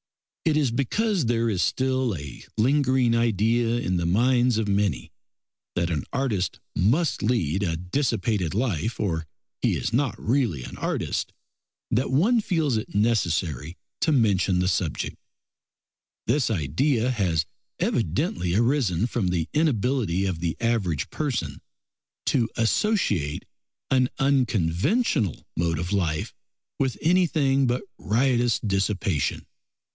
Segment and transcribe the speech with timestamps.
[0.45, 5.11] It is because there is still a lingering idea in the minds of many
[5.75, 9.27] that an artist must lead a dissipated life or
[9.61, 11.31] he is not really an artist,
[11.91, 15.15] that one feels it necessary to mention the subject.
[16.25, 17.45] This idea has
[17.79, 21.61] evidently arisen from the inability of the average person
[22.25, 23.45] to associate
[23.91, 26.33] an unconventional mode of life
[26.79, 29.45] with anything but riotous dissipation.